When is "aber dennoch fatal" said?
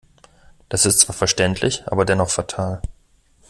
1.85-2.81